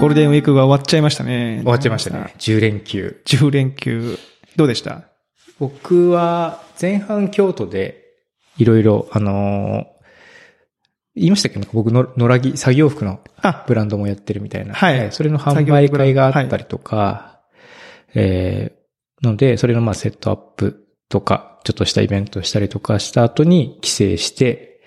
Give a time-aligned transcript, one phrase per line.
[0.00, 1.58] ゴールデンウィークが終わっちゃいましたね。
[1.62, 2.34] 終わっちゃいましたね。。
[2.38, 3.20] 10連休。
[3.26, 4.18] 10連休。
[4.56, 5.02] どうでした？
[5.58, 8.02] 僕は前半京都で
[8.56, 10.00] いろいろ、あのー
[11.16, 11.60] 言いましたっけ？
[11.74, 14.72] 僕の野良着、作業服のあ、ブランドもやってるみたいな。
[14.72, 17.40] はいえーそれの販売会があったりとか、
[18.14, 24.80] えーので、それのまあセットアップとか、ちょっとしたイベントしたりとかした後に帰省して、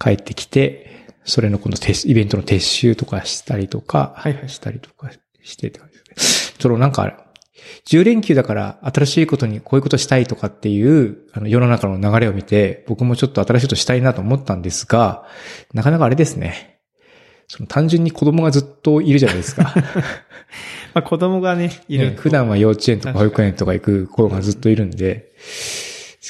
[0.00, 0.97] 帰ってきて、
[1.28, 5.10] それの今度撤イベントの撤収とかしたりとか、はいはいしたりとか
[5.42, 6.56] してって感じですね。
[6.58, 7.26] そのなんか、
[7.86, 15.26] 10連休だから新しいことにこういうことしたいとかっていう、あの世の中の流れを見て、僕もちょっと新しいことしたいなと思ったんですが、
[15.74, 16.80] なかなかあれですね。
[17.46, 19.74] その単純に子供がずっといるじゃないですか。
[20.94, 25.34] まあ子供がね、いるね普段は幼稚園とか保育園とか行く子がずっといるんで、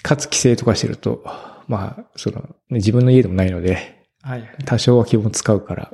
[0.02, 1.24] かつ帰省とかしてると、
[1.69, 4.48] まあ、その、ね、自分の家でもないので、はい。
[4.64, 5.92] 多少は気も使うから、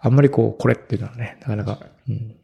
[0.00, 1.78] あんまりこう、これっていうのはね、なかなか、
[2.08, 2.36] うん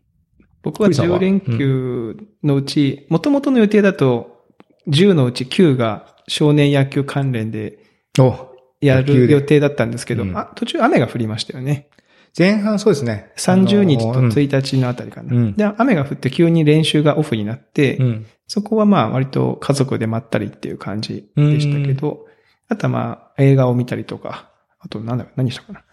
[0.62, 4.44] 僕は栗さんは？10連休のうち、元々の予定だと、
[4.88, 7.78] 10のうち9が少年野球関連で
[8.18, 11.88] おやる予定だったんですけど、うんあ途中雨が降りましたよね。
[12.36, 13.32] 前半そうですね。
[13.38, 15.36] 30日とあのうん1日のあたりかな。
[15.36, 18.26] うんで、雨が降って急に練習がオフになって、うん。
[18.48, 22.25] そこはまあ割と家族でまったりっていう感じでしたけど、
[22.68, 24.50] あとはまあ映画を見たりとか、
[24.80, 25.84] あとなんだろう、何したかな。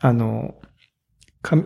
[0.00, 0.54] あの、
[1.42, 1.56] か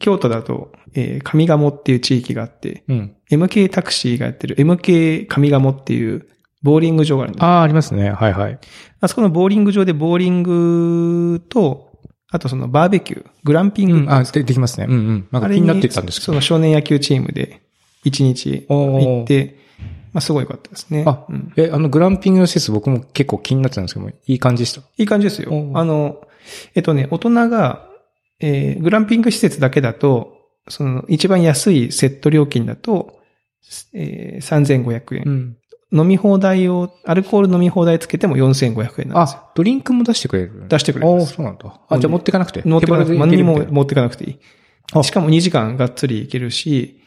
[0.00, 3.16] 京都だと、えー上賀茂っていう地域があって、うん。
[3.30, 6.26] MK タクシーがやってる MK 上賀茂っていう
[6.62, 7.44] ボーリング場があるんです。
[7.44, 8.10] ああ、ありますね。
[8.10, 8.58] はいはい。
[9.00, 11.88] あそこのボーリング場でボーリングと、
[12.30, 13.96] あとそのバーベキュー、グランピング。
[13.98, 14.86] うん、あ、でできますね。
[14.88, 15.28] うんうん。
[15.30, 16.26] なんか気になってたんですけど。
[16.26, 17.62] その少年野球チームで
[18.04, 19.57] 一日行って、
[20.18, 21.04] まあすごい良かったですね。
[21.06, 24.80] あうんえ、あの、グランピングの施設僕も結構気になってたんですけども、いい感じでした？
[24.98, 26.20] いい感じですよあの、
[26.74, 27.88] えっとね、大人が、
[28.40, 30.34] えーグランピング施設だけだと、
[30.68, 33.18] その一番安いセット料金だと、
[33.94, 35.22] えー3500円。
[35.32, 35.56] ん。
[35.90, 39.14] 飲み放題を、アルコール飲み放題つけても4500円なんですよ。
[39.14, 40.66] あ、ドリンクも出してくれる？
[40.68, 41.80] 出してくれるんああ、そうなんだ。
[41.88, 42.62] あ、じゃあ持ってかなくて？
[42.64, 45.04] 持ってかなくて、何にも持ってかなくていい。
[45.04, 47.00] しかも2時間がっつり行けるし、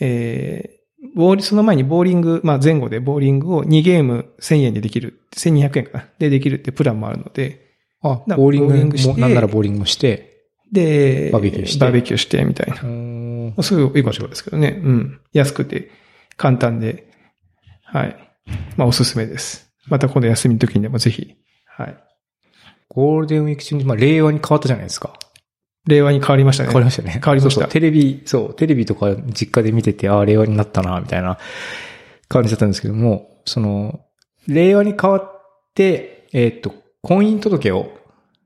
[0.00, 0.77] えー、
[1.14, 6.08] ボーリ、その前にボーリング、まあ前後でボーリングを2ゲーム1000円でできる、1200円かな。
[6.18, 7.68] でできるってプランもあるので、
[8.02, 10.36] あ、なボーリングボーリングしても、なんならボーリングもして。
[10.72, 13.62] で、バーベキューしてバーベキューしてみたいな。
[13.62, 14.80] すごい良かったですけどね。
[14.84, 15.20] うん。
[15.32, 15.90] 安くて、
[16.36, 17.10] 簡単で、
[17.84, 18.16] はい。
[18.76, 19.72] まあおすすめです。
[19.86, 21.36] また今度休みの時にでもぜひ、
[21.66, 21.96] はい。
[22.88, 25.14] ゴールデンウィーク中に、まあ、令和に変わったじゃないですか。
[25.88, 26.68] 令和に変わりましたね。
[26.68, 27.12] 変わりましたね。
[27.12, 31.38] 変わりましたそうそうテレビ、そう、テレビとか実家で見てて、ああ、令和になったな、みたいな
[32.28, 34.00] 感じだったんですけども、その、
[34.46, 35.42] 令和に変わっ
[35.74, 37.90] て、えーっと、婚姻届を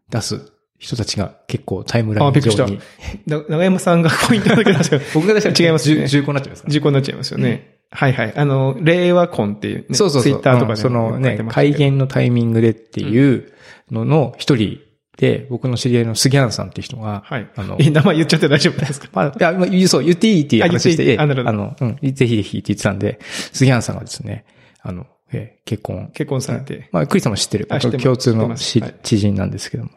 [0.08, 2.80] 出す人たちが結構タイムラインあびっくりした上に。
[3.26, 5.02] な長山さんがポイントだけ出したよ。
[5.14, 7.78] 僕が出したら違いますね重重厚になっちゃいますか事故になっちゃいますよね。
[7.90, 8.32] はいはい。
[8.36, 10.22] あの、令和婚っていう、ね、そうそうそう。
[10.22, 13.52] ツイッターとかでうんそのね、会改元のタイミングでっていう
[13.90, 14.80] のの一人
[15.22, 17.48] で、僕の知り合いの杉原さんっていう人が、はい。
[17.54, 19.08] あのえ、名前言っちゃって大丈夫ですか？
[19.12, 21.48] ま あ、いや、まあそう、言っていいっていう話して、あなるほど。
[21.50, 23.20] あの、うん、ぜひぜひって言ってたんで、
[23.52, 24.44] 杉原さんがですね、
[24.80, 26.10] あの、えー結婚。
[26.12, 26.88] 結婚されて。
[26.90, 27.68] まあ、クリスさんも知ってる。
[27.70, 28.04] あ知ってます。
[28.04, 28.94] 共通の知はい。
[29.04, 29.90] 知人なんですけども、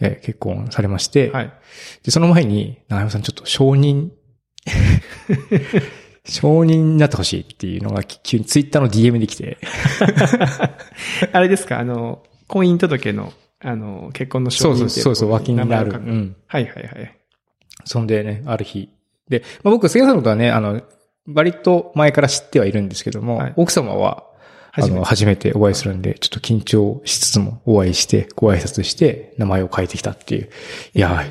[0.00, 1.52] えー結婚されまして、はい。
[2.02, 4.08] で、その前に、長山さんちょっと承認、
[6.26, 9.56] 承認になってほしいっていうのが急にツイッターの DM で来て、
[11.32, 11.78] あれですか？
[11.78, 15.92] あの、婚姻届の、あの、結婚の承認っていそうそうそう脇になる。
[15.92, 16.36] うん。
[16.46, 17.18] はいはいはい。
[17.84, 18.90] そんでね、ある日。
[19.28, 20.82] で、まあ、僕、杉原さんのことはね、あの、
[21.26, 24.24] 割と前から知ってはいるんですけども、はい奥様は、
[24.72, 30.50] あ初めての、初めてお会いするんで、ちょっと緊張しつつもお会いして、ご挨拶して、名前を変えてきたっていう。
[30.94, 31.24] いや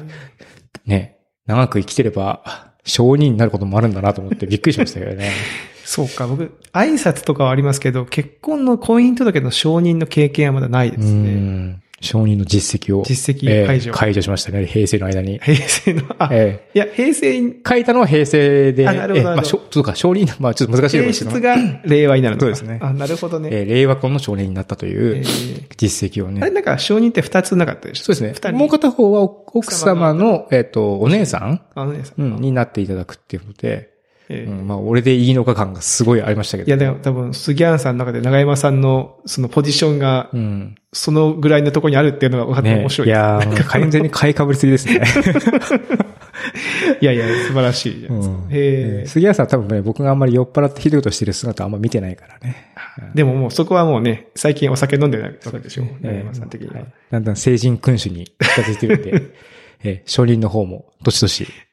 [0.85, 5.31] ー、ね、長く生きてれば、承認になることもあるんだなと思ってびっくりしましたけどね。
[5.85, 11.79] そうか、僕、挨拶とかはありますけど、結婚の婚姻届の承認の経験はまだないでうすね。
[12.01, 12.03] ん。
[12.05, 13.03] 承認の実績を。
[13.03, 15.39] 実績えー解除解除しましたね、平成の間に。
[15.39, 21.55] 平成の、あ、えいや、平成、ー書いたのは平成で、あなるほどえーまあ、しょそうか、承認、まあ、ちょっと難しい提ですけど出が
[21.85, 22.45] 令和になるのか。
[22.45, 23.49] そうですねあ、なるほどね。
[23.51, 26.41] えー令和婚の承認になったとえいうー実績をね。
[26.41, 28.05] あれなんか承認って二つなかったでしょ？
[28.05, 28.49] そうですね二。
[28.49, 28.57] 人。
[28.57, 33.96] もう片方は奥様の、えっ、と、お姉さん、あのね、さうん、になっていただくっていうので、
[34.29, 36.67] えーうん、まあ、俺でいいのか感がすごいありましたけど。
[36.67, 40.75] いや、でも多分、杉原さんの中で長山さんのそのポジションが、うん。
[40.93, 43.17] そのぐらいのところにあるっていうのが分かってね面白いです。
[43.17, 45.01] いや完全に買いかぶりすぎですね。
[47.01, 48.35] いやいや、素晴らしいじゃないですか。
[48.35, 52.73] うんへー杉原さんは多分ね、僕があんまり酔っ払ってひどいことしてる姿あんま見てないからね。
[53.13, 55.83] でももうそこはもうね、最近お酒飲んでないわけでしょ。
[56.01, 56.75] 長え山さん的には。
[56.75, 59.21] はいだんだん成人君主に近づいてるんで。
[59.83, 61.66] えー、承認の方も、どしどし、えー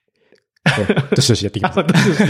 [1.14, 1.80] どしどしやっていきます。
[1.80, 2.26] あ、どうしよ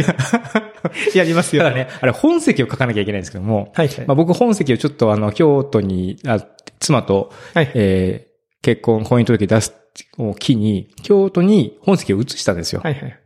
[1.14, 1.62] うやりますよ。
[1.62, 4.06] ただね、あれ本籍を書かなきゃいけないんですけども、はいはい。
[4.06, 6.44] まあ、僕本籍をちょっとあの、京都に、あ
[6.80, 7.70] 妻と、はい。
[7.74, 8.34] えー
[8.64, 9.74] 結婚、婚姻届出す
[10.16, 12.80] を機に、京都に本籍を移したんですよ。
[12.82, 13.20] はいはい。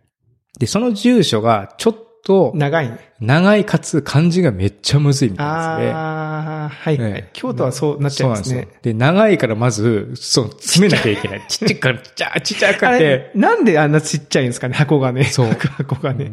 [0.58, 2.98] で、その住所がちょっと長いね。
[3.20, 5.92] 長いかつ漢字がめっちゃむずいみたいなんですね。
[5.94, 7.30] ああ、はいはいええ。
[7.32, 11.44] 京都はそうなっちゃいますねそうで長いからまず、そう、詰めなきゃいけない。
[11.48, 15.24] ちっちゃいから、ちっちゃい、ちっちゃくてなんであんなちっちゃいんですかね、箱がね。
[15.24, 16.30] そう箱がね。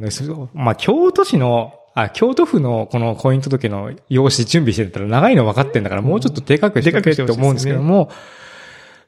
[0.54, 8.12] まあ、京都市の、あ、京都府のこの婚姻届の用紙準備してたら長いの分かってんだから、もうちょっとでかくしてくれって思うんですけども、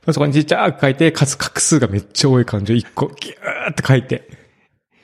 [0.09, 4.29] そこにちっちゃく書いて、かつ画数がめっちゃ多い漢字を一個ギューって書いて。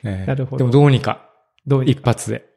[0.02, 1.33] ええなるほどでもどうにか、
[1.66, 2.54] どうに一発で。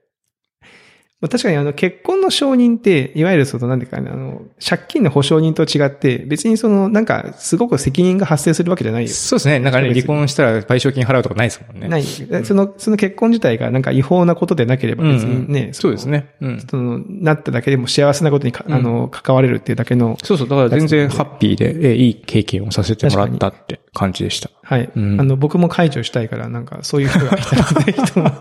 [1.19, 9.09] まあ確かにあの結婚の承認って、いわゆるそのなんていうかね、あの、借金の保証人と違って、別にそのなんかすごく責任が発生するわけじゃないよ。
[9.09, 9.59] そうですね。
[9.59, 11.87] なんかね、離婚したら賠償金払うとかないですもんね。
[11.87, 12.03] ない。
[12.03, 16.35] その、その結婚自体がなんか違法なことでなければ別にね、そうですね。
[16.39, 16.59] うん。
[16.59, 20.47] その、なっただけでも幸せなことにか、うんあの、関われるっていうだけの、そうそう。
[20.47, 24.51] だから全然ハッピーで、えいい経験をさせてもらったって感じでした。
[24.61, 24.91] はい。
[24.95, 28.31] うんあの、僕も解除したいから、なんか、そういう人がいたら、ぜひとも、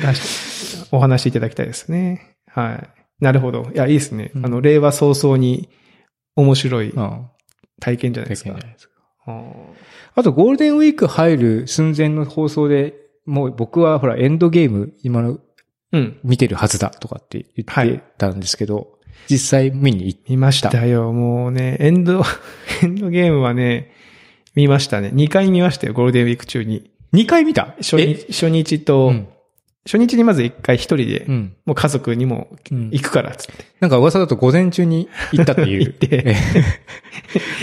[0.00, 2.36] 出 しお話しいただきたいですね。
[2.46, 3.24] はい。
[3.24, 3.70] なるほど。
[3.74, 4.30] いや、いいですね。
[4.34, 5.68] うんあの、令和早々に
[6.36, 7.26] 面白いうん。
[7.80, 8.50] 体験じゃない経ですか。
[8.50, 8.92] 験じゃないですか。
[10.14, 15.38] あと、ゴールデンウィーク入る寸前の放送で、もう僕はほら、エンドゲーム、今の
[15.92, 16.18] うん。
[16.24, 18.98] 見てるはずだとかって言はいってたんですけど、
[19.28, 21.12] 実際見に行っ見ましたよ。
[21.12, 22.22] もうね、エンド、
[22.82, 23.92] エンドゲームはね、
[24.54, 25.10] 見ましたね。
[25.14, 26.90] 2回見ましたよ、ゴールデンウィーク中に。
[27.12, 27.74] 2回見た？
[27.78, 29.28] 初日、初日と、うん。
[29.84, 31.56] 初日にまず1回一人で、うん。
[31.64, 33.64] もう家族にもうん行くから、つって。
[33.80, 35.80] なんか噂だと午前中に行ったっていう。
[35.82, 36.34] 行って ええ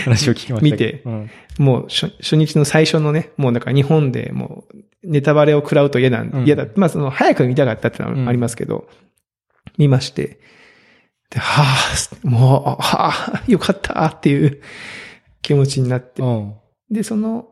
[0.04, 0.64] 話を聞きました。
[0.72, 1.30] 見てうん。
[1.58, 6.66] もう初初日の最初のね、もうなんか日本でもうネタバレを食らうと嫌なん、うん嫌だ。
[6.76, 8.88] まあその早く見たかったってのはありますけど、
[9.78, 10.40] 見まして、
[11.30, 14.60] で、はあ、もう、はあ、よかったっていう
[15.42, 16.22] 気持ちになって。
[16.22, 16.54] うん。
[16.90, 17.46] で、その、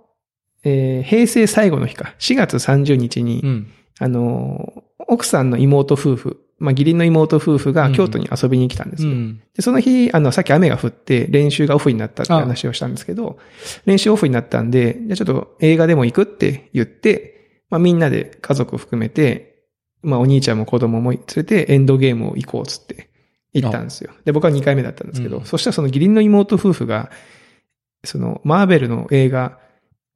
[0.64, 3.72] えー平成最後の日か、4月30日に、うん。
[4.00, 9.10] あのー、奥さんの妹夫婦、まあ義理の妹夫婦が京都に遊びに来たんですよ。
[9.10, 9.42] うん。
[9.54, 13.38] で、その日、あの、さっき雨が降って練習がオフになったって話をしたんですけど、
[13.86, 19.64] 練習オフになったんで、じゃあちょっと映画でも行くって言って、まあみんなで家族含めて、
[20.02, 23.08] まあお兄ちゃんも子供も連れてエンドゲームを行こうっつって
[23.52, 24.12] 行ったんですよ。
[24.24, 27.10] で、僕は2回目だったんですけど、うんそしたらその義理の妹夫婦が、
[28.04, 29.58] そのマーベルの映画、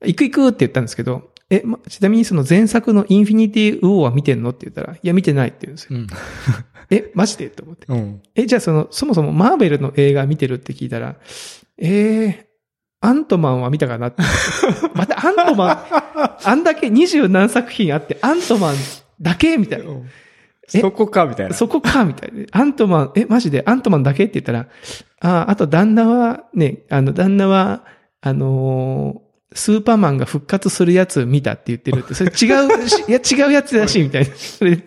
[0.04, 5.98] 行く行くって言ったんですけど、え、ま、ちなみにその前作のインフィニティウォーは見てんのって言ったら、いや見てないって言うんですよ。
[5.98, 6.06] うん。
[6.90, 7.48] え、マジで？
[7.50, 7.86] と思って。
[7.88, 8.22] うん。
[8.34, 11.16] え、じゃあその、そもそもマーベルの映画見てるって聞いたら、
[11.78, 12.44] えー、
[13.00, 14.12] アントマンは見たかな。
[14.94, 15.78] またアントマン、
[16.44, 18.76] あんだけ二十何作品あって、アントマン
[19.20, 19.92] だけみたいな。
[20.72, 21.54] えそこか、みたいな。
[21.54, 22.46] そこかみたいな。
[22.52, 23.62] アントマン、え、マジで？
[23.66, 24.68] アントマンだけって言ったら、
[25.20, 27.84] あ、あと旦那は、ね、あの、旦那は、
[28.22, 29.21] あのー
[29.54, 34.34] スーパーマンが復活するやつ見たって言ってるって、それ違うし、 いや違うやつだし、みたいな。
[34.34, 34.82] それで、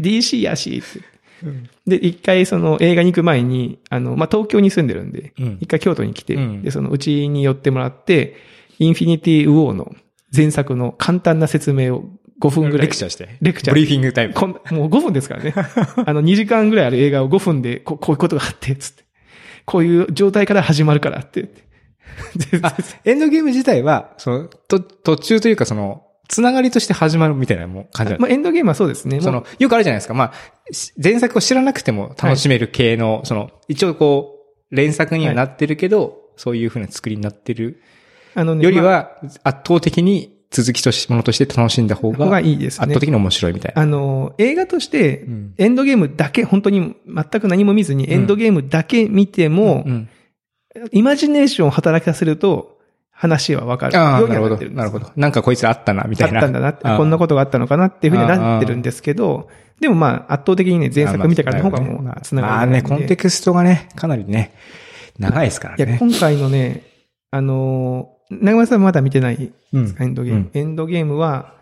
[0.00, 1.04] DC やし、って。
[1.44, 8.34] うんで、一回その映画に行く前に、あの、まあ、東京に住んでるんで、うん一回京都に来て、うんで、そのうちに寄ってもらって、
[8.78, 9.94] インフィニティウォーの
[10.34, 12.04] 前作の簡単な説明を
[12.40, 12.86] 5分ぐらい。
[12.86, 13.36] レクチャーして。
[13.40, 14.34] レクチャーブリーフィングタイム。
[14.34, 15.54] こんもう5分ですからね。
[16.04, 19.04] あの、2時間ぐらいある映画を5分で、ここういうことがあって、つって。
[19.64, 21.65] こういう状態から始まるからって言って。
[22.62, 29.20] あ、エンドゲーム自体は、その、と、途中というかその、つながりとして始まるみたいなもう感じまあ、エンドゲームはそうですね。
[29.20, 30.14] その、よくあるじゃないですか。
[30.14, 34.34] まあ、し前作を知らなくても楽しめる系の、その、一応こ
[34.70, 37.80] う、連作にはなってるけど、そういう風な作りになってる
[38.34, 43.00] あのね、よりまあは、圧倒的に続きとし、ものとして楽しんだ方が、方がいいですね圧倒。
[43.00, 43.82] 的に面白いみたいな。
[43.82, 50.08] あの、映画としてう、んエンドゲームだけ、本当に全く何も見ずに、エンドゲームだけ見ても、うん
[50.92, 52.76] イマジネーションを働かせると、
[53.10, 53.98] 話はわかる。
[53.98, 55.10] ああ、ようになるほどなるほど。
[55.16, 56.40] なんかこいつあったな、みたいな。
[56.40, 59.48] あったんだなこんなことがあったのかなっていうふうになってるんですけど、
[59.80, 64.54] でもまあ、圧倒的にね、前作見たからの方がもう、つながりまあね、コンテクストがね、かなりね、
[65.18, 65.96] 長いですからいや、ね。
[65.98, 66.82] 今回のね、
[67.30, 70.40] あのー、長村さんまだ見てないうんエンドゲーム。
[70.40, 71.54] うんエンドゲームは、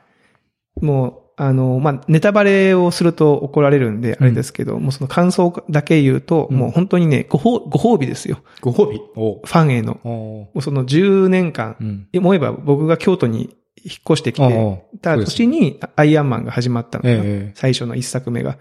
[0.80, 6.56] もう、あのー、まあ、ネタバレをすると怒られるんで、あれですけど、もうその感想だけ言うと、うん。
[6.56, 8.38] もう本当にね、ご褒ご褒美ですよ。
[8.60, 9.00] ご褒美？
[9.16, 9.40] お。
[9.44, 9.98] ファンへの。
[10.04, 12.08] おもうその10年間、うん。
[12.16, 18.52] 思えば僕が京都に引っ越してきておた年にアイアンマンが始まったのかな、ええ最初の一作目が。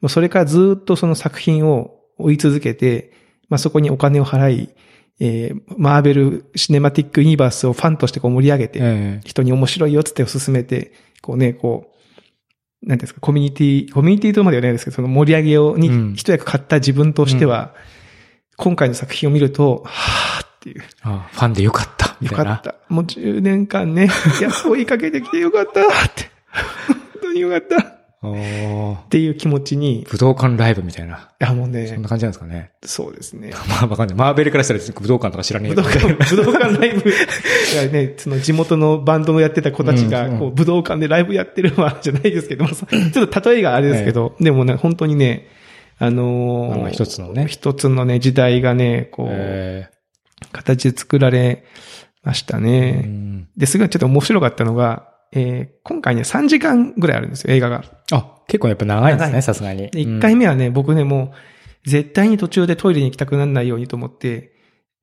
[0.00, 3.12] もうそれからずっとその作品を追い続けて、
[3.50, 4.70] まあそこにお金を払い、
[5.20, 11.93] えーマーベル・シネマティック・ユニバースをファンとしてこう盛り上げて、え人に面白いよっつって進めて、こうね、こう、
[12.86, 17.74] なんですか、コミュニティ、コミュニティとまではないですけど、その盛り上げを、にうん一役買った自分としては、
[18.56, 20.82] 今回の作品を見ると、はぁっていう。
[21.02, 22.16] あファンでよかった。
[22.20, 22.74] よかった。
[22.88, 24.08] もう10年間ね、
[24.40, 26.30] いや、追いかけてきてよかったって。
[26.88, 27.93] 本当によかった。
[28.32, 31.30] っていう気持ちに、い武道館ライブみたいな。
[31.38, 32.72] や、もうそんねな、感じなんですかね。
[32.84, 33.50] そうですね。
[33.68, 34.16] まあわかんない。
[34.16, 37.12] マーベルからしたら武道館とか知らねえ武道館、 武道館ライブ、い
[37.76, 45.48] やね、その地元のバンドをやってた子たちが、こう、武道館でライブやってるわ、じゃないですけど、まあそちょっと例えがあれですけど、でもね、本当にね、
[45.98, 49.88] あの一つのね一つのね、時代がね、こう、え
[50.52, 51.64] 形で作られ
[52.22, 53.02] ましたーね。
[53.04, 57.84] うんで、すごいちょっと面白かったのが、えー今回ね、3時間ぐらいあるんですよ、映画が。
[58.12, 59.90] あ、結構やっぱ長いんですね、さすがに。
[59.90, 61.32] で、1回目はね、僕ね、も
[61.86, 64.52] う、絶対に途中でトイレに行きたくならないようにと思って、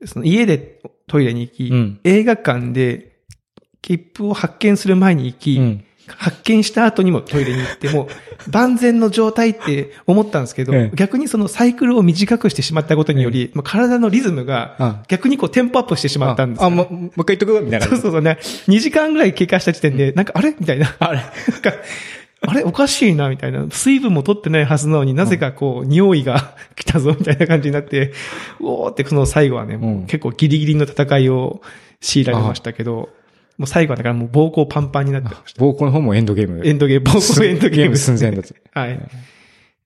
[0.05, 3.11] その家でトイレに行き、うん映画館で
[3.81, 5.85] 切符を発見する前に行き、うん。
[6.07, 8.07] 発見した後にもトイレに行っても、
[8.49, 10.95] 万全の状態って思ったんですけど、ええ。
[10.95, 16.67] 逆にそのサイクルを短くしてしまったことにより、まあ体のリズムがあ逆にこうテンポアップしてしまったんですよ。
[16.67, 17.87] あ、もう、もう一回言っとくみたいな。
[17.87, 17.99] そう。
[17.99, 18.37] そうそうね。
[18.67, 20.95] 2時間ぐらい経過した時点で、なんか、あれみたいな。
[20.99, 21.17] あれ。
[21.17, 21.73] なんか、
[22.43, 23.67] あれおかしいなみたいな。
[23.69, 28.13] 水分も取ってないはずなのになぜかこう、匂いが来たぞみたいな感じになって、
[28.59, 31.61] おーってその最後はね、もう結構ギリギリの戦いを
[31.99, 33.09] 強いられましたけど、
[33.57, 35.61] もう最後はだからもう膀胱パンパンになってました。
[35.63, 36.65] 膀胱の方もエンドゲーム。
[36.65, 37.97] エンドゲーム、膀胱エンドゲーム。
[37.97, 38.53] 寸前だと。
[38.73, 38.99] はい。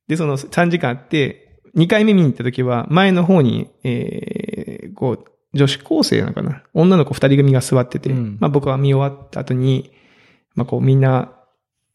[0.07, 9.91] で、その3時間あって、2回目見に行った時は、前の方に、えー、こう、女子高生なのかな女の子2人組が座ってて、うんまあ僕は見終わった後に、
[10.53, 11.31] まあこうみんな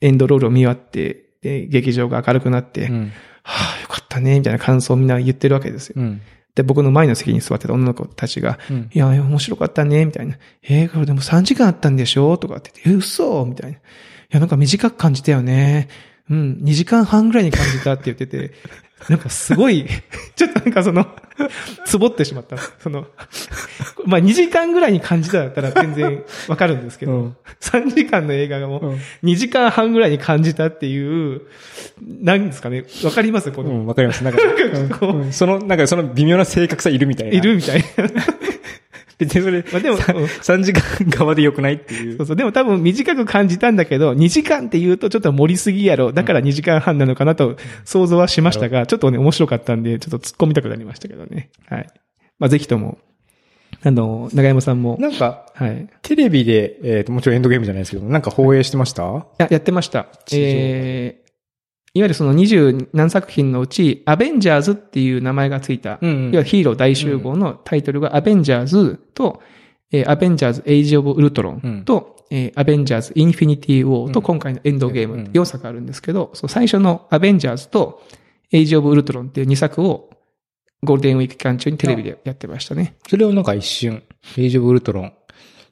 [0.00, 3.12] エンドロールを見終わって、で、劇場が明るくなって、うん。
[3.42, 5.94] はあ、よかったね、みたいな感想をみんな言ってるわけですよ。
[5.98, 6.20] うん。
[6.54, 10.36] で、僕の前の席に座ってた女の子たちが、うんいや、面白かったね、みたいな。
[10.62, 12.36] えー、これでも3時間あったんでしょ？
[12.38, 13.76] とかって言って、え、嘘みたいな。
[13.76, 13.80] い
[14.30, 15.88] や、なんか短く感じたよね。
[16.28, 18.52] うん、2時間半ぐらいに感じたって言ってて、
[19.08, 19.86] なんかすごい、
[20.36, 21.06] ちょっとなんかその、
[21.86, 22.56] つぼってしまった。
[22.82, 23.06] その、
[24.04, 31.42] まあ2時間ぐらいに感じただったら全然わかるんですけど、うん3時間の映画がもうんう2時間半ぐらいに感じたっていう、
[32.22, 33.52] なんですかね、わかります？
[33.52, 34.22] この、うん、わかります。
[34.22, 34.38] なんか、
[34.98, 37.32] こううんその、なんかその微妙な正確さいるみたいな。
[37.34, 37.84] いるみたいな。
[39.20, 42.26] 別にそれ、まあでも、うん3時間側で良くないっていうそう。
[42.26, 42.36] そう。
[42.36, 46.12] でも多分短く感じたんだけど、2時間って言うとちょっと盛りすぎやろ。
[46.12, 51.50] だから2時間半なのかなと想像はしましたが、ちょっとね、面白かったんで、ちょっと突っ込みたくなりましたけどね。
[51.68, 51.86] はい。
[52.38, 52.98] まあぜひとも、
[53.82, 55.82] あの、長山さんも、なんか、はい。
[55.84, 59.26] いテレビで、えっ、と、もちろんエンドゲームじゃないですけど、なんか放映してました？
[59.38, 60.06] や、やってました。
[60.32, 61.29] えー、
[61.92, 69.42] いわゆるその20何作品のうち、アベンジャーズっていう名前がついた、うんうんいわゆるヒーロー大集合のタイトルがアベンジャーズと、
[69.90, 78.02] えーアベンジャーズ・エイジ・オブ・ウルトロンと、えーアベンジャーズ・インフィニティ・ウォーとうん今回のエンドゲームうん4作あるんですけど、その最初のアベンジャーズと
[78.52, 80.10] エイジ・オブ・ウルトロンっていう2作を
[80.82, 82.94] ゴールデンウィーク期間中にテレビでやってましたね。
[83.08, 84.02] それをなんか一瞬、
[84.38, 85.12] エイジオブウルトロン。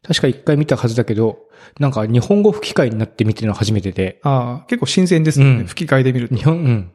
[0.02, 5.52] 確か一回見たはずだけど、なんか日本語吹き替えになって見てるの初めてで、ああ、結構新鮮ですよね。
[5.52, 6.36] うん吹き替えで見ると。
[6.36, 6.92] 日本、うん。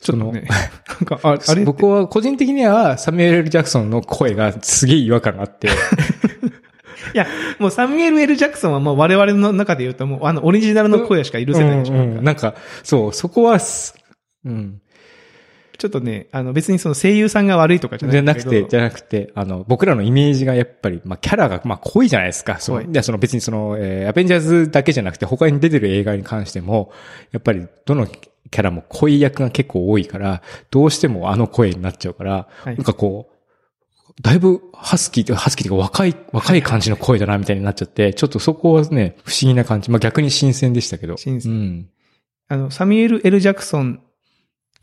[0.00, 0.48] ちょっとね。
[0.88, 5.68] なんか、ああれ 僕は個人的にはサミュエル・ L ジャクソンの声がすげえ違和感があって、
[7.14, 7.26] いや、
[7.58, 11.94] もうサミュエル・エル・ジャクソンはもう我々の中で言うともうあのオリジナルの声しか許せないでしょ。
[11.94, 13.94] うんうんなんか、そう、そこはす、
[14.44, 14.80] うん。
[15.78, 22.58] ちょっとね、あの別にその声優さんが悪いとかじゃないじゃなくて、じゃなくて、あの、僕らのイメージがやっぱり、まあ、キャラが、まあ、濃いじゃないですか。
[22.60, 22.84] そう。
[22.86, 26.92] で、その別にその、えー、アベンジャーズだけじゃなくて、他に出てる映画に関しても、
[27.32, 33.34] やっぱり、どのキャラも濃い役が結構多いから、どうしてもあの声になっちゃうから、はいなんかこう、
[34.22, 39.90] だいぶハスキーとハスキーというか若い、若い感じの声だな、みたいになっちゃって、ちょっとそこはね、不思議な感じ。
[39.90, 41.16] まあ、逆に新鮮でしたけど。
[41.16, 41.88] 新鮮うん。
[42.48, 44.00] あの、サミュエル・エル・ジャクソン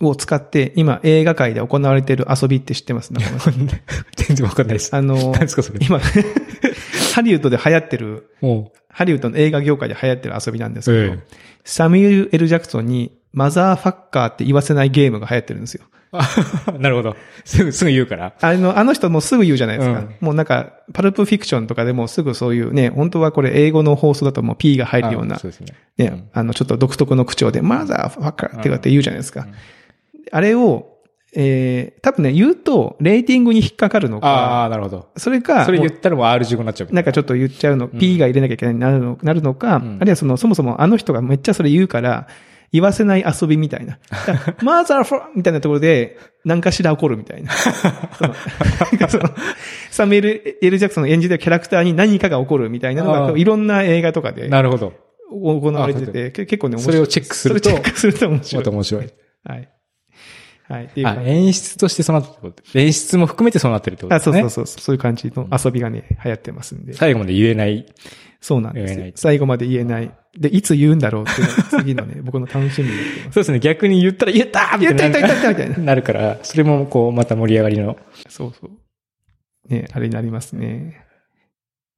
[0.07, 3.11] を使って今映画界で行われている遊びって知ってます？
[4.15, 4.95] 全然わかんないです。
[4.95, 5.79] あの何、ですか、それ。
[5.81, 5.99] 今、
[7.13, 11.19] ハリウッドで流行ってる、もハリウッドの映画業界で流行ってる遊びなんですけど、え
[11.63, 15.83] サミュエル・エル・ジャクソンにマザーファッカーって言わせないゲームが流行ってるんですよ。
[16.11, 17.15] う、 なるほど。
[17.45, 18.33] すぐ、すぐ言うから。
[18.39, 19.99] あの、あの人もすぐ言うじゃないですか。
[19.99, 25.67] うんもうなんか、パルプフィクションとかでもすぐそういうね、本当はこれ英語の放送だともう P が入るようなあ、そうですね。
[25.97, 29.41] ね、うんあの、ちょっと独特の口調で、マザーファッカーってかって言うじゃないですか。
[29.41, 29.53] うん
[30.31, 30.87] あれを、
[31.33, 35.09] えー、多分ね、言うと、レーティングに引っかかるのあか、あ、なるほど。
[35.15, 42.27] それか、それ言ったらもう R15 になっちゃうなんかちょっと言っちゃうの、ん P が入れなきゃいけないになるのなるのか、うんあるいはその、そもそもあの人がめっちゃそれ言うから、
[42.73, 43.99] 言わせない遊びみたいな。
[44.63, 47.51] マーザーフォーみたいなところで、何かしら起こるみたいな。
[49.91, 54.93] サムエル・エル・ジャクソンの演じてるキャラクターに何かが起こるみたいなのが、いろんな映画とかでなるほど。
[55.31, 56.93] 行われてて、け結構ね、面白い。
[56.93, 58.63] それをチェックするとそれチェックすると面白い。
[58.63, 59.09] また面白い。
[59.43, 59.69] はい。
[60.71, 60.85] はい。
[60.85, 64.39] っていうあ、か演出としてそうなってるってこと演出も含めてそうなってるってことあ、ですね。
[64.41, 64.81] そうそうそう。
[64.81, 66.93] そういう感じの遊びがね、流行ってますんで。
[66.93, 67.85] 最後まで言えない。
[68.39, 68.99] そうなんです。
[68.99, 70.11] よ最後まで言えない。
[70.37, 73.21] で、いつ言うんだろうっていうのが次のね、 僕の楽しみになってます。
[73.23, 73.59] そうですね。
[73.59, 75.01] 逆に言ったら言ったーみたいな。
[75.01, 75.85] 言った言った言ったみたいな。
[75.85, 77.97] なるから、それもこう、また盛り上がりの。
[78.29, 78.71] そうそう。
[79.73, 81.05] ね、あれになりますね。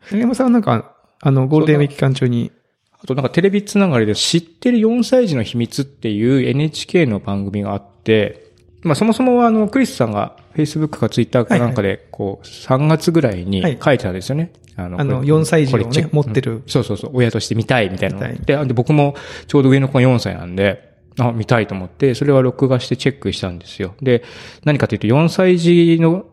[0.09, 2.51] 影山さんはなんか、あの、ゴールデンウィーク期間中に、
[2.99, 8.42] あとなんかテレビつながりで知ってる4歳児の秘密っていう NHK の番組があって、
[8.83, 13.79] まあそもそもはあの、クリスさんが Facebook か Twitter かなんかで、こう、3月ぐらいにはい。
[13.83, 14.51] 書いてたんですよね。
[14.75, 16.51] あのあのこれ4歳児をね持ってる。
[16.51, 16.63] うん。
[16.67, 19.15] そうそうそう、親として見たいみたいなで、で僕も
[19.47, 23.95] ちょうど上の子が4歳なんで、あ、見たいと思って、それは録画してチェックしたんですよ。
[24.01, 24.23] で、
[24.63, 26.25] 何かというと4歳児の、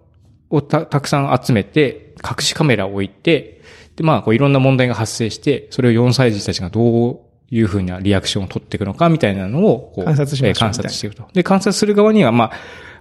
[0.49, 3.61] をたたくさん集めて、隠しカメラを置いて、
[3.97, 11.27] で、まあ、こういろんな問題が発生して、それを4歳児たちがどういうふうなリアクションを取っていくのかみたいなのを、こう、観察しま観察していくと。
[11.33, 12.53] で、観察する側には、まあ、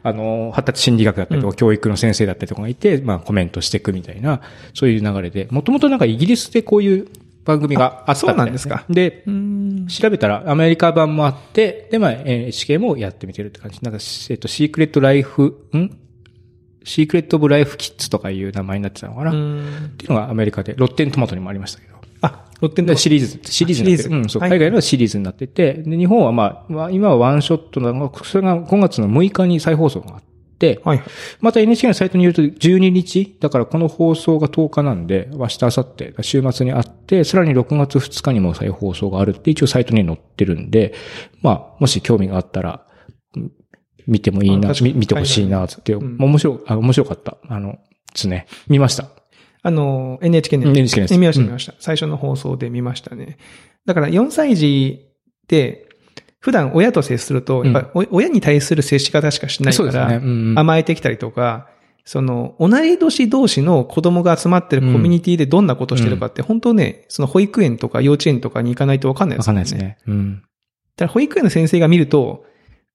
[0.01, 4.41] あの、発達心理学だったりとか、教育の先生だったりとかがいて、まあ、コメントしていくみたいな、
[4.74, 7.08] そういう流れで、もともとなんかイギリスでこういう
[7.46, 9.24] 番組があったみたいそうなんですかで。
[9.88, 13.79] 調べたらアメリカ版もあって、で、まあ、NHK もやってみてるって感じ。
[13.82, 15.96] なんか、えっと、シークレットライフ、ん？
[16.84, 21.99] シークレットオブライフキッズとかいう名前になってたのかな、うっんていうのがアメリカで、ロッテントマトにもありましたけど。
[22.60, 24.18] あ、ロッテンでトシリーズ、シリーズになってる。
[24.18, 30.24] うん、そう、はい海外のはシリーズになってて、で、日本はまあ、まあ今はワンショットなのが、それが5月の6日に再放送があっ
[30.58, 31.04] て、はい。
[31.39, 40.94] また NHK のサイトによると12日、だからこの放送が10日なんで、明日、明後日、週末にあって、さらに6月2日にも再放送があるって一応サイトに載ってるんで、
[41.42, 42.86] まあ、もし興味があったら、
[43.36, 43.51] うん
[44.10, 47.38] 見てもいいな、見てほしいなって、うんまあ面白面白かった。
[47.48, 47.80] あの、で
[48.16, 48.48] すね。
[48.68, 49.19] 見ました。
[49.62, 51.74] あの、NHK で、うん NHK です見ました、見ました。
[51.80, 53.38] 最初の放送で見ましたね。
[53.86, 55.00] だから4歳児
[55.43, 55.88] って、
[56.39, 60.19] 普段親と接すると、やっぱ親に対する接し方しかしないから、そうですね。
[60.24, 61.67] うんうん甘えてきたりとか、
[62.06, 69.60] その、同い年同士の子供が集まってるコミュニティでどんなことしてるかって、本当ね、その保育園とか幼稚園とかに行かないとわかんないですよね。
[69.62, 70.13] わかんないですね。
[70.13, 70.36] うん。
[70.36, 72.45] だから保育園の先生が見ると、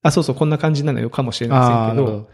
[0.01, 2.25] あ、そうそう、こんな感じなのよかもしれませんあけど、ー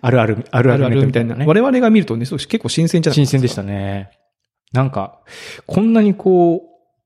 [0.00, 1.34] あるある、あるあるあるみたいな。
[1.34, 1.46] ね。
[1.46, 4.10] 我々が見るとね、そう結構新鮮じゃない新鮮でしたね。
[4.72, 5.20] なんか、
[5.66, 6.60] こんなにこう、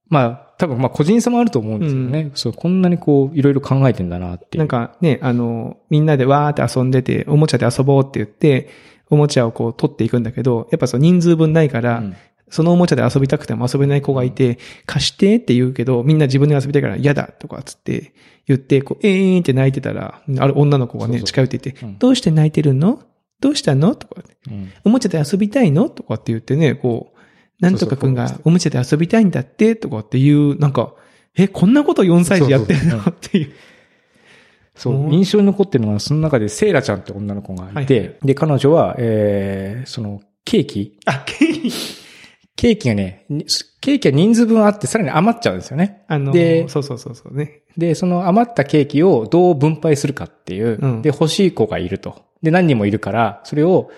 [0.08, 2.30] まあ、多分まあ個人差もあると思うんですよね。
[2.34, 4.58] そう、こんなにこう、いろいろ考えてんだなっていう。
[4.58, 8.68] なんかね、あの、みんなでわーって遊んでて、おもちゃで遊ぼうって言って、
[9.10, 12.16] おもちゃをこう取っていくんだけど、やっぱその人数分ないから、うん
[12.50, 18.14] そのおもちゃで遊びたくても遊べない子がいて、貸してって言うけど、みんな自分で遊びたいから嫌だとかつって
[18.46, 23.02] 言って、こう、えーんって泣いてたら、ある女の子がね、近寄っていて、うんどうして泣いてるの？
[23.40, 23.94] どうしたの？
[23.94, 24.22] とか
[24.84, 25.88] おもちゃで遊びたいの？
[25.88, 27.18] とかって言ってね、こう、
[27.60, 30.94] なんとかくんがおもちゃで遊びたいんだって、とかっていう、なんか、
[31.36, 32.98] え、こんなこと4歳児やってんの？
[32.98, 33.52] っていう。
[34.74, 40.98] そうう、ん印象に残ってるのが、その中でセイラちゃんって女の子がいて、はいで、彼女は、えー、その、ケーキ？
[41.06, 41.70] あ、ケイ
[42.56, 43.46] ケーキがね、に
[43.80, 46.04] ケーキは人数分あって、さらに余っちゃうんですよね。
[46.08, 47.62] あの、でそうそうそうそうね。
[47.76, 52.22] で、その余ったケーキをどう分配するかっていう、うんで、欲しい子がいると。
[52.42, 53.90] で、何人もいるから、それを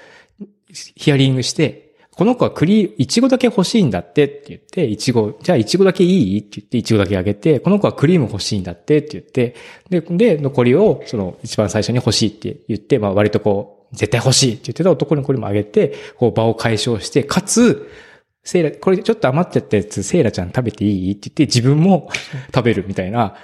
[0.72, 6.40] ヒアリングして、この子は栗、いちごだけ欲しいんだってって言って、いちご、じゃあいちごだけいい？
[6.40, 9.54] って言って、いちごだけあげて、この子はクリーム欲しいんだってって言って、
[9.90, 17.86] で、で、残りを、その、一番最初に欲しいって言って、まあ割とこう、絶対欲しいって言ってた男の子にもあげて、こう場を解消して、かつ、
[18.46, 21.12] セイラ、これちょっと余っちゃったやつ、セイラちゃん食べていい？
[21.12, 22.08] って言って、自分も
[22.54, 23.34] 食べるみたいな、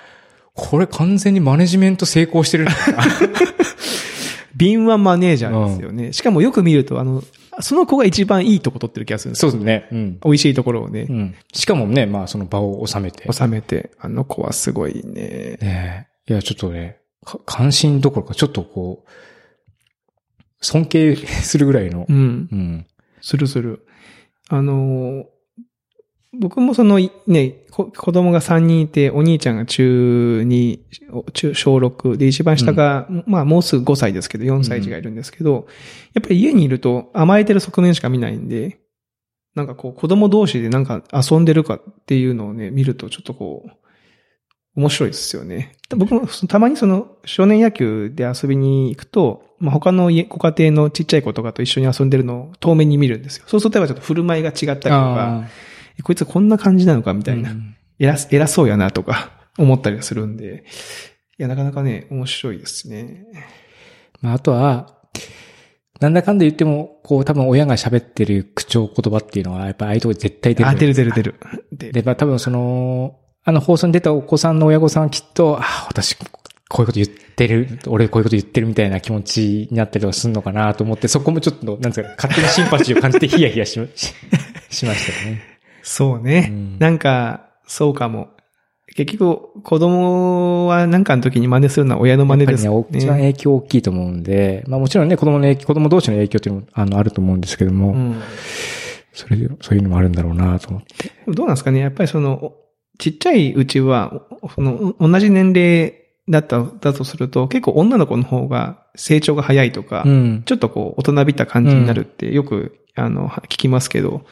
[0.55, 2.69] これ完全にマネジメント成功してるん
[4.55, 6.13] 敏腕マネージャーですよね。
[6.13, 7.23] しかもよく見ると、あの、
[7.61, 9.51] その子が一番いいとこ取ってる気がするんですよ。
[9.51, 9.89] そうですね。
[9.91, 10.19] うん。
[10.25, 11.35] 美味しいところをねう、ん。
[11.53, 13.31] しかもね、まあその場を収めて。
[13.33, 15.59] 収めて、あの子はすごいね。
[15.61, 19.11] ねえいや、ちょっとね、か関心どころか、ちょっとこう、
[20.61, 22.13] 尊敬するぐらいのう。
[22.13, 22.17] ん。
[22.17, 22.87] うん。
[23.21, 23.85] するする。
[24.53, 25.25] あのー、
[26.39, 30.79] 僕もその、いね、こ子供が3人いて、お兄ちゃんが中2、
[31.11, 35.67] お中、小6で、一番下が、まあもうすぐ5歳ですけど、4歳児がいるんですけど、
[36.13, 38.79] やっぱり家にいると甘えてる側面しか見ないんで、
[39.55, 43.71] なんかこう子供同士でなんか遊んでるかっていうのをね、見るとちょっとこう、
[44.75, 45.77] 面白いですよね。
[45.97, 53.45] 僕もたまにその少年野球で遊びに行くと、まあ、他の家ご家庭のちっちゃい子とかと一緒に遊んでるのを遠目に見るんですよ。
[53.47, 60.65] そうするとやっぱちょっと振る舞いが違ったりとか、あこいつこんな感じなのかみーたいな、うん偉す偉そうやなとか思ったりするんで、
[61.39, 63.27] いや、なかなかね、面白いですね。
[64.21, 64.99] まあ、あとは、
[66.01, 70.71] なんだかんだ言っても、こう多分親が喋ってる口調言葉っていうのは、やっぱああいうとこ絶対出る。
[70.71, 71.35] あ、出る出る出る。
[71.71, 76.27] 出で、まあ多分その、あの放送に出たお子さんの親御さんはきっと、ああ、私、こ
[76.79, 84.15] ういうこと言ってる、俺こういうこと言ってるみたいな気持ちになったりとかするのかなと思って、そこもちょっと、なんですか、勝手にシンパシーを感じてヒヤヒヤしし
[84.71, 85.43] しましたね。
[85.83, 86.49] そうね。
[86.51, 88.29] うんなんか、そうかも。
[88.95, 98.23] 結局、子供は何かの時に真似するのは親の真似ですやっぱりね、一番影響大きいと思うんで、まあもちろんね、子供の影響、子供同士の影響っていうのも、あの、あると思うんですけども、うん。
[99.13, 101.11] それで、そういうのもあるんだろうなと思って。
[101.27, 102.62] どうなんですかねやっぱりその、お
[102.99, 105.95] ちっちゃいうちは、おその、同じ年齢
[106.29, 110.43] だった、だとすると、結構女の子の方が成長が早いとか、うん。
[110.45, 114.25] ちょっとこう、大人びた感じになるってよく、あの、は聞きますけど、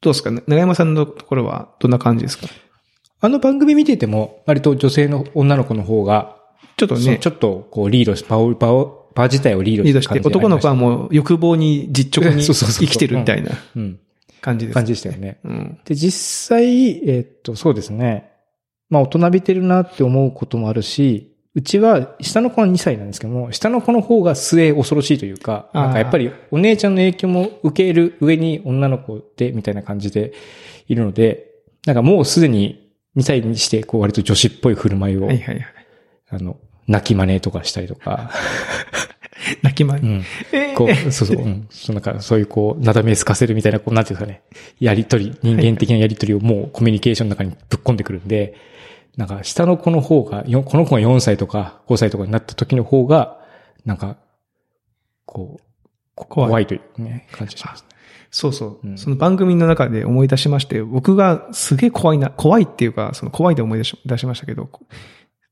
[0.00, 0.30] どうですか？
[0.30, 2.46] ね長山さんのところはどんな感じですか？
[3.20, 6.36] あの番組見てても、割と女性の女の子の方が、
[6.76, 13.50] ちょっとね、ちょっとこうリードし、場を、場を、場自体をリードリードして、男の子はも、もう欲望に実直に 生きてるみたいな。
[13.76, 13.98] うん、
[14.40, 14.74] 感じです。
[14.74, 15.38] 感じでしたよね。
[15.44, 15.78] うん。
[15.84, 18.30] で、実際、えーっと、そうですね。
[18.90, 30.32] まあ、大人びてるなって思うこともあるし、うちは、下の子は2歳なんですけども、下の子の方が末恐ろしいというか、なんかやっぱりお姉ちゃんの影響も受ける上に女の子で、みたいな感じで
[30.86, 31.46] いるので、
[31.86, 35.64] なんかもうすでに2歳にして、こう割と女子っぽい振る舞いを、はいはいはい。
[36.30, 38.30] あの、泣き真似とかしたりとか、
[39.62, 40.00] 泣きまい。
[40.00, 40.24] うん。
[40.52, 41.66] えーこう、そうそう、うん。
[41.70, 44.42] そうなんか、そういうこう、なだめすかせるみたいな、こう、なんていうんですかね。
[44.80, 48.54] やりとり、人間的なやりとりをもうコミュニケーションの中にぶっ込んでくるんで、
[49.16, 53.38] なんか、下の子の方が、よこの子が4歳とか5歳とかになった時の方が、
[53.84, 54.16] なんか、
[55.26, 55.64] こう、
[56.14, 57.88] 怖いというね、感じがしますね。
[58.30, 64.68] そうそう、うんその番組の中で思い出しまして、僕がすげえ怖いな、怖いっていうか、その怖いで思い出し出しましたけど、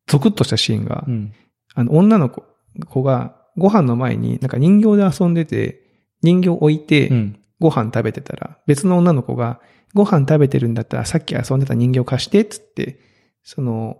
[0.07, 1.33] ゾクッとしたシーンが、うん。
[1.75, 2.45] あの、女の子
[2.87, 5.83] 子がご飯の前になんか人形で遊んでて、
[6.23, 7.41] 人形置いてうん。
[7.59, 9.61] ご飯食べてたら、別の女の子が、
[9.95, 13.01] ご飯食べてるんだったらさっき遊んでた人形貸してっつって、
[13.43, 13.97] その、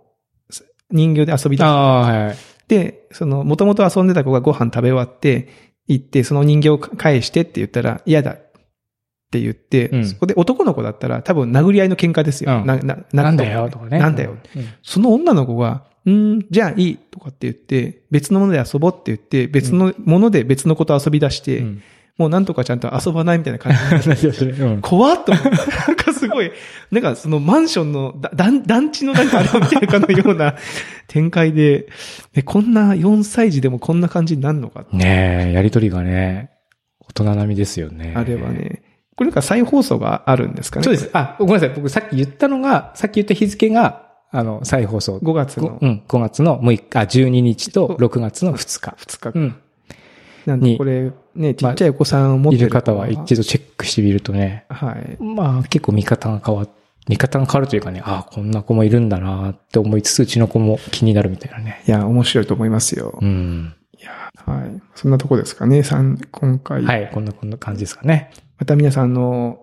[0.91, 2.37] 人形で遊び出しああ、はいはい。
[2.67, 5.49] で、その、もともと遊んでた子がご飯食べ終わって、
[5.87, 8.35] 行って、その人形を返してって言ったら、嫌だっ
[9.31, 12.59] て言って、うんそこで男の子だったら多分殴り合いの喧嘩ですよ。
[12.59, 13.99] うんな、な、なんだよ、とかね。
[13.99, 14.37] なんだよ。
[14.55, 14.65] うん。
[14.83, 21.83] その女の子が、うん、じゃあいいとかって言って、別のもので遊ぼうって言って、別のもので別の子と遊び出して、うん。
[22.17, 23.73] もうなんとかちゃんと遊ばないみたいな感
[24.15, 24.31] じ。
[24.81, 25.49] 怖っと思って。
[25.49, 26.51] なんかすごい、
[26.91, 30.55] なんかそのマンションのだ団団地のなんかあれを見てるかのような
[31.07, 31.87] 展開で、
[32.33, 36.51] えこんな4歳児でもこんな感じになるのか、ねえ、やりとりがね、
[37.01, 38.13] 大人並みですよね。
[38.15, 38.81] あれはね。
[39.15, 41.09] これなんか再放送があるんですかねそうです。
[41.13, 41.69] あ、ごめんなさい。
[41.75, 45.17] 僕さっき言ったのが、さっき言った日付が、あの、再放送。
[45.17, 48.95] 5月のごうん、5月の6日、あ、12日と6月の2日。
[48.97, 49.55] 2日うん。
[50.45, 55.21] なんでにこれね、ちっちゃいお子さんを持っている方は一度チェックしてみるとね、はい。
[55.21, 56.69] まあ結構見方が変わっ
[57.07, 61.83] 見方が変わるというかね、ああ、こんな子もいるんだなって思いつつ、うちの子も気になるみたいなね。
[61.87, 63.17] いや、面白いと思いますよ。
[63.21, 63.75] うん。
[63.97, 64.81] いや、はい。
[64.95, 66.83] そんなとこですかね、さん、今回。
[66.83, 68.31] はい、こんな、こんな感じですかね。
[68.59, 69.59] また皆さんあの、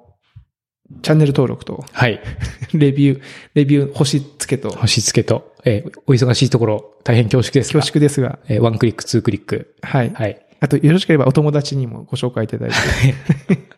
[1.02, 2.20] チャンネル登録と、はい。
[2.72, 3.22] レビュー、
[3.54, 7.80] レビュー、星付けと、星付けと、えーお忙しいところ、大変恐縮ですが。
[7.80, 9.74] 恐縮ですが、えーワンクリック、ツークリック。
[9.82, 10.10] はい。
[10.14, 10.46] はい。
[10.60, 12.74] あと、よろしければお友達にもご紹介いただいて。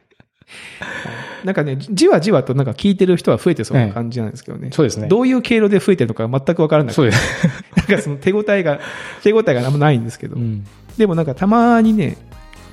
[1.45, 4.71] なんかね、じわじわとなんか聞いてる人は増えてそうな感じなんですけどね。
[4.73, 5.07] そうですね。
[5.07, 6.95] どういう経路で増えてるのか全くわからない。
[6.95, 7.19] そうです。
[7.77, 8.81] なんかその手応えが、
[9.23, 10.37] 手応えがなんもないんですけど。
[10.37, 10.67] うん。
[10.99, 12.17] でもなんかたまにね、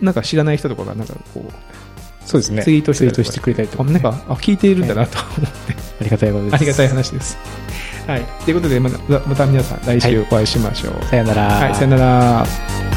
[0.01, 1.51] なんか知らない人とかがなんかこう、
[2.25, 2.63] そうですね。
[2.63, 6.53] ツイートしてくれたりとか、あなんか、あ、聞いているんだなと思って、ありがたいことです。
[6.55, 7.37] ありがたい話です。
[8.07, 8.25] はい。
[8.43, 11.05] ということで、またまた皆さん来週お会いしましょう。
[11.05, 11.43] さよなら。
[11.47, 12.92] はい、さよなら。